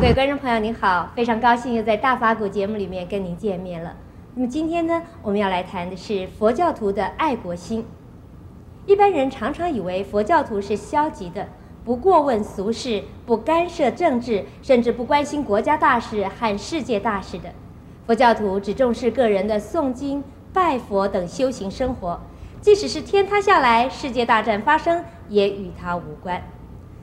[0.00, 3.94] 各位观众朋友，您好，非常高兴又在大法古节目里面跟您见面了。
[4.34, 7.84] 那么今天呢，我们要来谈的是佛教徒的爱国心。
[8.86, 11.46] 一般人常常以为佛教徒是消极的，
[11.84, 17.50] 不过问俗事，不干涉政治，甚至不关心国家大事和世界大事的。
[18.06, 22.18] 佛教徒只重视个人的诵经、拜佛等修行生活，
[22.62, 26.42] 即使是天塌下来、世界大战发生，也与他无关。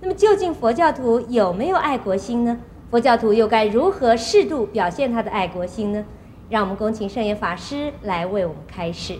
[0.00, 2.58] 那么，究竟佛教徒有没有爱国心呢？
[2.90, 6.02] 佛教徒又该如何适度表现他的爱国心呢？
[6.48, 9.18] 让我们恭请圣严法师来为我们开示。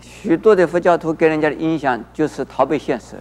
[0.00, 3.16] 许多的佛教徒给人家的印象就是逃避现实。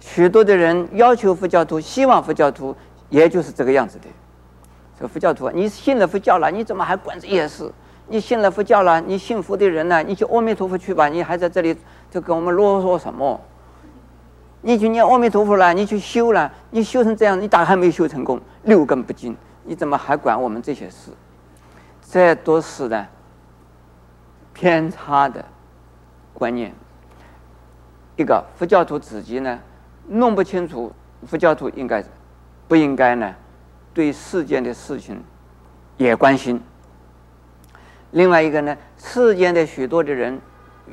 [0.00, 2.74] 许多的人要求佛教徒，希望佛教徒，
[3.10, 4.06] 也就是这个样子的。
[4.96, 7.70] 这个佛教徒啊，你信了佛教了，你怎么还管这些事？
[8.08, 10.02] 你信了佛教了，你信佛的人呢？
[10.02, 11.76] 你去阿弥陀佛去吧，你还在这里
[12.10, 13.40] 就跟我们啰嗦什么？
[14.68, 21.10] 你去念阿弥陀佛了，你去修了，你修成这样，你大概还没修成功，六根不净，你怎么还管我们这些事？
[22.02, 23.06] 这都是呢
[24.52, 25.42] 偏差的
[26.34, 26.74] 观念。
[28.16, 29.58] 一个佛教徒自己呢
[30.06, 30.92] 弄不清楚，
[31.26, 32.04] 佛教徒应该
[32.68, 33.34] 不应该呢
[33.94, 35.24] 对世间的事情
[35.96, 36.60] 也关心。
[38.10, 40.38] 另外一个呢，世间的许多的人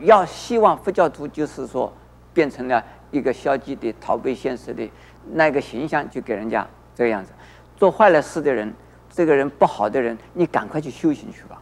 [0.03, 1.92] 要希望佛教徒就是说
[2.34, 2.81] 变成了。
[3.16, 4.92] 一个消极的、逃避现实的
[5.32, 7.32] 那个形象，就给人家这个样子。
[7.78, 8.74] 做坏了事的人，
[9.10, 11.62] 这个人不好的人，你赶快去修行去吧。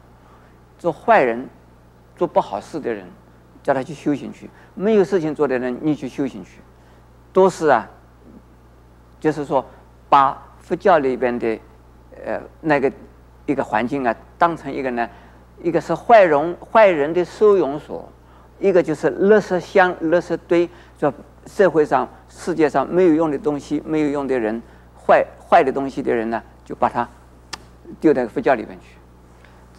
[0.79, 1.47] 做坏人、
[2.15, 3.05] 做不好事的人，
[3.61, 4.49] 叫他去修行去。
[4.73, 6.59] 没有事情做的人，你去修行去。
[7.31, 7.87] 都是啊，
[9.19, 9.63] 就是说，
[10.09, 11.59] 把佛教里边的
[12.25, 12.91] 呃那个
[13.45, 15.07] 一个环境啊，当成一个呢，
[15.61, 18.11] 一个是坏人坏人的收容所，
[18.59, 20.67] 一个就是垃圾箱、垃圾堆，
[20.99, 21.13] 说。
[21.45, 24.61] 社会上、世界上没有用的东西、没有用的人、
[24.95, 27.07] 坏坏的东西的人呢，就把它
[27.99, 28.95] 丢到佛教里面去。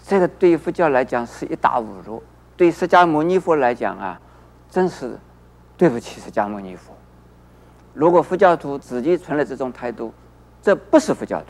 [0.07, 2.23] 这个对于佛教来讲是一大侮辱，
[2.57, 4.21] 对释迦牟尼佛来讲啊，
[4.71, 5.19] 真是
[5.77, 6.95] 对不起释迦牟尼佛。
[7.95, 10.13] 如果佛教徒自己存了这种态度，
[10.61, 11.47] 这不是佛教徒。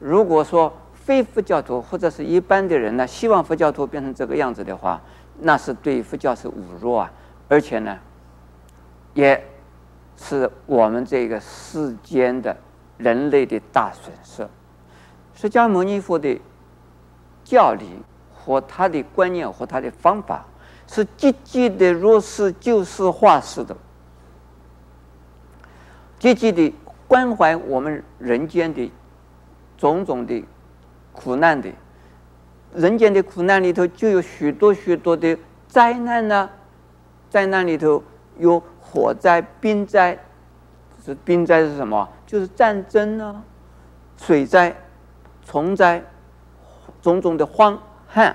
[0.00, 5.00] 如果说非佛教徒或者是一般的人呢，希望佛教徒变成这个样子的话，
[5.40, 7.12] 那是对佛教是侮辱啊，
[7.48, 7.98] 而且呢。
[9.16, 9.42] 也
[10.18, 12.54] 是我们这个世间的
[12.98, 14.46] 人类的大损失。
[15.34, 16.38] 释迦牟尼佛的
[17.42, 17.98] 教理
[18.34, 20.44] 和他的观念和他的方法，
[20.86, 23.74] 是积极的如实就事化世的，
[26.18, 26.74] 积极的
[27.08, 28.92] 关怀我们人间的
[29.78, 30.44] 种种的
[31.14, 31.72] 苦难的。
[32.74, 35.38] 人间的苦难里头就有许多许多的
[35.68, 36.50] 灾难呢，
[37.30, 38.04] 灾难里头
[38.36, 38.62] 有。
[38.88, 40.18] 火灾、冰灾，
[41.04, 42.08] 是冰灾是什么？
[42.24, 43.42] 就是战争啊，
[44.16, 44.74] 水灾、
[45.44, 46.02] 虫灾，
[47.02, 48.34] 种种的荒旱，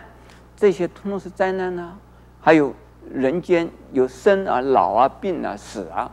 [0.56, 1.98] 这些通通是灾难啊。
[2.40, 2.74] 还有
[3.12, 6.12] 人间有生啊、老啊、病啊、死啊，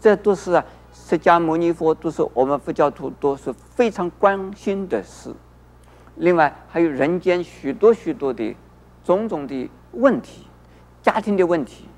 [0.00, 5.32] 这都是啊，释迦牟尼佛都是我们佛教徒都是非常关心的事。
[6.16, 8.54] 另外还有人间许多许多的
[9.02, 10.46] 种种的问题，
[11.00, 11.88] 家庭的问题。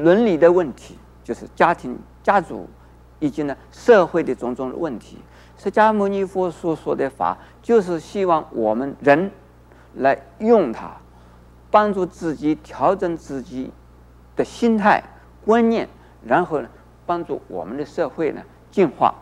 [0.00, 2.68] 伦理的问题，就是家庭、家族
[3.18, 5.18] 以及呢社会的种种的问题。
[5.58, 9.30] 释迦牟尼佛所说的法，就是希望我们人
[9.94, 10.96] 来用它，
[11.70, 13.70] 帮助自己调整自己
[14.34, 15.02] 的心态、
[15.44, 15.88] 观念，
[16.24, 16.68] 然后呢
[17.06, 19.14] 帮助我们的社会呢进化。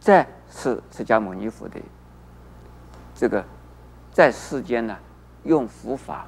[0.00, 1.78] 这是释迦牟尼佛的
[3.14, 3.44] 这个
[4.10, 4.96] 在世间呢
[5.44, 6.26] 用佛法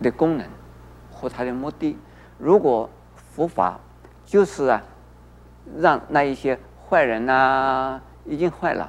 [0.00, 0.48] 的功能。
[1.18, 1.98] 和他的目的，
[2.38, 3.80] 如果佛法
[4.24, 4.80] 就是啊，
[5.76, 6.56] 让那一些
[6.88, 8.88] 坏人呐、已经坏了，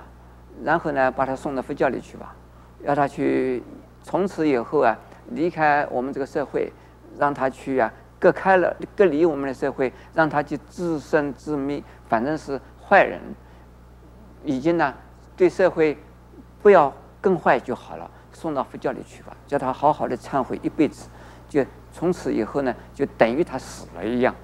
[0.63, 2.35] 然后呢把他送到佛教里去吧，
[2.83, 3.63] 要他去
[4.03, 4.95] 从此以后啊
[5.31, 6.71] 离开我们这个社会，
[7.17, 13.19] 让他去啊隔开了隔离我们的社会，让他去自生自灭，反正是坏人，
[14.43, 14.93] 已经呢
[15.35, 15.97] 对社会
[16.61, 21.09] 不要更坏就好了，送到佛教里去吧，叫他好好的忏悔一辈子，
[21.47, 21.65] 就。
[21.91, 24.35] 从此以后呢，就等于他死了一样，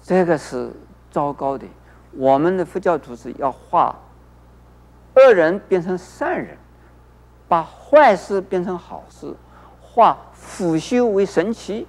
[0.00, 0.72] 这个是
[1.10, 1.66] 糟糕的。
[2.12, 3.94] 我们的佛教徒是要化
[5.16, 6.56] 恶人变成善人，
[7.48, 9.34] 把坏事变成好事，
[9.80, 11.86] 化腐朽为神奇，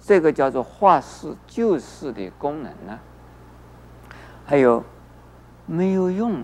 [0.00, 2.98] 这个叫做化事救世的功能呢。
[4.44, 4.82] 还有
[5.66, 6.42] 没有用，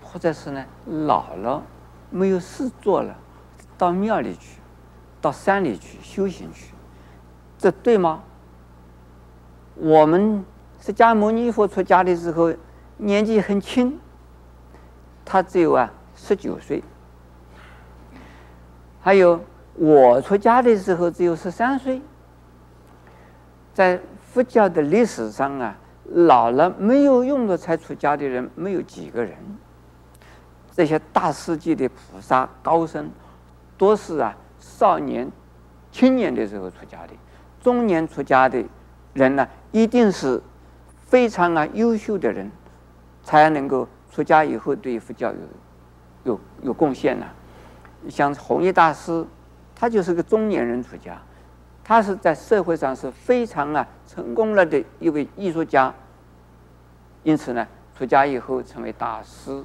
[0.00, 1.62] 或者是呢老了
[2.08, 3.16] 没有事做了，
[3.76, 4.61] 到庙里去。
[5.22, 6.74] 到山里去修行去，
[7.56, 8.22] 这对吗？
[9.76, 10.44] 我们
[10.80, 12.52] 释迦牟尼佛出家的时候
[12.98, 13.98] 年纪很轻，
[15.24, 16.82] 他只有啊十九岁。
[19.00, 19.40] 还有
[19.74, 22.02] 我出家的时候只有十三岁。
[23.72, 23.98] 在
[24.32, 25.74] 佛教的历史上啊，
[26.04, 29.34] 老了没有用的才出家的人没有几个人。
[30.72, 33.10] 这些大世界的菩萨高僧，
[33.78, 35.28] 都是啊少年、
[35.90, 37.12] 青年的时候出家的，
[37.60, 38.64] 中年出家的
[39.12, 40.40] 人呢，一定是
[41.06, 42.48] 非常啊优秀的人，
[43.24, 45.38] 才能够出家以后对佛教有
[46.24, 47.26] 有有贡献呢。
[48.08, 49.26] 像弘一大师，
[49.74, 51.20] 他就是个中年人出家，
[51.82, 55.92] 他是在社会上是非常啊成功了的一位艺术家，
[57.24, 57.66] 因此呢，
[57.98, 59.64] 出家以后成为大师。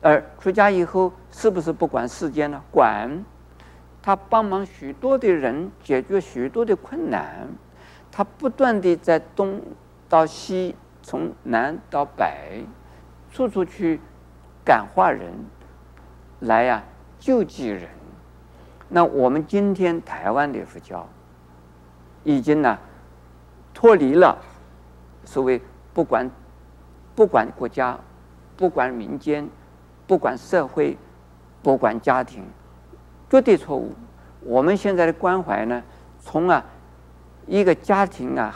[0.00, 2.60] 而出家以后，是不是不管世间呢？
[2.72, 3.24] 管，
[4.02, 7.48] 他帮忙许多的人解决许多的困难，
[8.10, 9.62] 他不断地在东
[10.08, 12.64] 到西，从南到北，
[13.30, 14.00] 处处去
[14.64, 15.32] 感化人，
[16.40, 16.82] 来呀、
[17.20, 17.88] 救济人。
[18.88, 21.08] 那我们今天台湾的佛教，
[22.24, 22.78] 已经呢
[23.72, 24.36] 脱离了
[25.24, 25.62] 所谓
[25.94, 26.28] 不管
[27.14, 27.98] 不管国家，
[28.56, 29.48] 不管民间。
[30.04, 30.98] 不管社会，
[31.62, 32.44] 不管家庭，
[33.32, 33.94] 绝对错误。
[34.40, 35.82] 我们现在的关怀呢，
[36.20, 36.62] 从啊
[37.46, 38.54] 一个家庭啊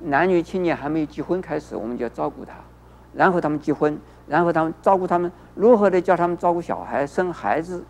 [0.00, 2.52] 男女青年还没有结婚开始，我们就要照顾他，
[3.14, 7.82] 然后他们结婚，然后他们照顾他们，如何的教他们照顾小孩、生孩子，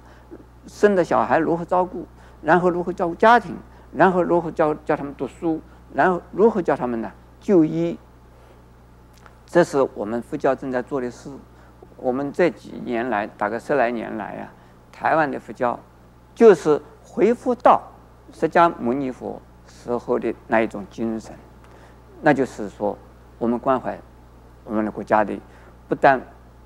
[0.69, 2.07] 生的小孩如何照顾，
[2.43, 3.57] 然后如何照顾家庭，
[3.93, 5.61] 然后如何教教他们读书，
[5.93, 7.11] 然后如何教他们呢
[7.41, 7.99] 就医。
[9.47, 11.29] 这是我们佛教正在做的事。
[11.97, 14.55] 我们这几年来，大概十来年来啊，
[14.93, 15.81] 台湾的佛教
[16.35, 17.83] 就是恢复到
[18.33, 21.35] 释迦牟尼佛时候的那一种精神，
[22.23, 22.97] 那就是说，
[23.39, 23.99] 我们关怀
[24.65, 25.39] 我们的国家的，
[25.89, 26.21] 不但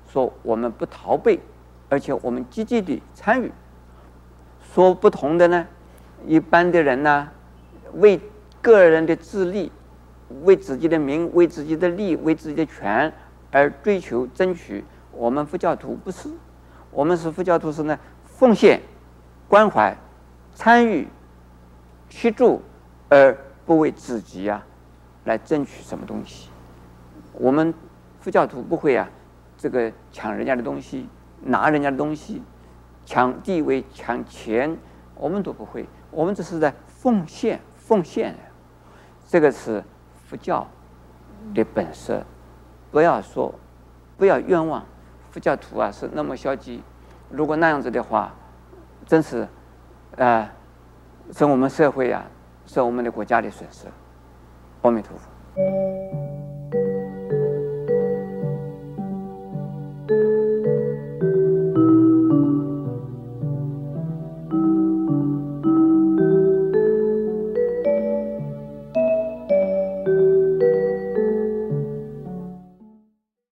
[0.07, 1.39] 说我们不逃避，
[1.89, 3.51] 而且我们积极的参与。
[4.73, 5.65] 说不同的呢，
[6.25, 7.29] 一般的人呢，
[7.93, 8.19] 为
[8.61, 9.71] 个人的自利，
[10.43, 13.11] 为自己的名，为自己的利，为自己的权
[13.51, 14.83] 而追求争取。
[15.11, 16.29] 我们佛教徒不是，
[16.91, 18.81] 我们是佛教徒是呢，奉献、
[19.47, 19.95] 关怀、
[20.53, 21.07] 参与、
[22.09, 22.61] 协助，
[23.09, 24.65] 而不为自己啊
[25.25, 26.49] 来争取什么东西。
[27.33, 27.73] 我们
[28.19, 29.07] 佛教徒不会啊，
[29.57, 31.07] 这个抢人家的东西，
[31.41, 32.41] 拿人家的东西，
[33.05, 34.77] 抢地位、抢钱，
[35.15, 35.85] 我们都不会。
[36.11, 38.35] 我们只是在奉献，奉献。
[39.27, 39.83] 这个是
[40.27, 40.67] 佛教
[41.53, 42.23] 的本色，
[42.91, 43.53] 不要说，
[44.17, 44.83] 不要冤枉。
[45.31, 46.81] 佛教徒啊，是那么消极。
[47.29, 48.33] 如果那样子的话，
[49.05, 49.47] 真是，啊、
[50.17, 50.49] 呃，
[51.31, 52.25] 是我们社会呀，
[52.65, 53.87] 是我们的国家的损失。
[54.81, 56.24] 阿弥陀佛。